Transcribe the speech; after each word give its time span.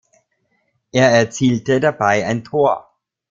Er 0.91 1.09
erzielte 1.11 1.79
dabei 1.79 2.25
ein 2.25 2.43
Tor. 2.43 2.97